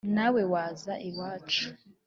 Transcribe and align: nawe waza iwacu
nawe 0.15 0.41
waza 0.53 0.93
iwacu 1.09 1.65